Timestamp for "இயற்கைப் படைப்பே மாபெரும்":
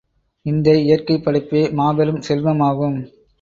0.77-2.21